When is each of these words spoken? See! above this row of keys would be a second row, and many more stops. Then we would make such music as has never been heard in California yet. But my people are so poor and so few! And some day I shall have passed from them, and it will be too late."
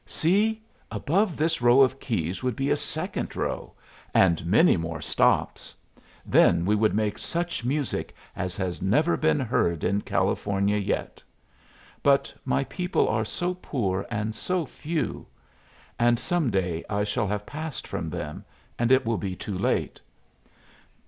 See! 0.07 0.63
above 0.89 1.37
this 1.37 1.61
row 1.61 1.81
of 1.81 1.99
keys 1.99 2.41
would 2.41 2.55
be 2.55 2.71
a 2.71 2.75
second 2.75 3.35
row, 3.35 3.73
and 4.15 4.43
many 4.47 4.75
more 4.75 4.99
stops. 4.99 5.75
Then 6.25 6.65
we 6.65 6.73
would 6.73 6.95
make 6.95 7.19
such 7.19 7.63
music 7.63 8.15
as 8.35 8.57
has 8.57 8.81
never 8.81 9.15
been 9.15 9.39
heard 9.39 9.83
in 9.83 10.01
California 10.01 10.77
yet. 10.79 11.21
But 12.01 12.33
my 12.43 12.63
people 12.63 13.07
are 13.09 13.23
so 13.25 13.53
poor 13.53 14.07
and 14.09 14.33
so 14.33 14.65
few! 14.65 15.27
And 15.99 16.17
some 16.17 16.49
day 16.49 16.83
I 16.89 17.03
shall 17.03 17.27
have 17.27 17.45
passed 17.45 17.87
from 17.87 18.09
them, 18.09 18.43
and 18.79 18.91
it 18.91 19.05
will 19.05 19.19
be 19.19 19.35
too 19.35 19.55
late." 19.55 20.01